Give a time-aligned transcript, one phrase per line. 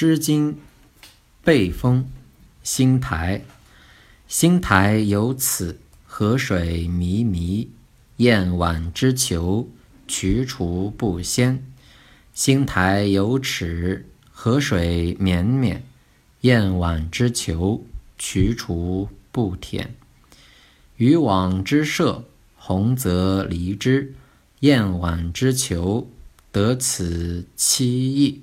[0.00, 0.52] 诗经》
[1.42, 2.02] 《背风》
[2.62, 3.38] 《兴台》。
[4.28, 7.72] 兴台有此，河水迷迷，
[8.18, 9.68] 燕婉之求，
[10.06, 11.66] 渠蹰不鲜。
[12.32, 15.82] 兴台有尺，河水绵绵，
[16.42, 17.84] 燕婉之求，
[18.16, 19.96] 渠蹰不舔。
[20.96, 22.22] 渔网之射，
[22.54, 24.14] 鸿则离之，
[24.60, 26.08] 燕婉之求，
[26.52, 28.42] 得此七意。